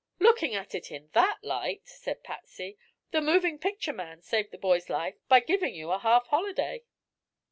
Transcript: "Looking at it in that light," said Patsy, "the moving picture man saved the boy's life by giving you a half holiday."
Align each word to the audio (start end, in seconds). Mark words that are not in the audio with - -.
"Looking 0.17 0.55
at 0.55 0.73
it 0.73 0.89
in 0.91 1.09
that 1.13 1.43
light," 1.43 1.83
said 1.87 2.23
Patsy, 2.23 2.75
"the 3.11 3.21
moving 3.21 3.59
picture 3.59 3.93
man 3.93 4.23
saved 4.23 4.49
the 4.49 4.57
boy's 4.57 4.89
life 4.89 5.19
by 5.27 5.39
giving 5.41 5.75
you 5.75 5.91
a 5.91 5.99
half 5.99 6.25
holiday." 6.25 6.83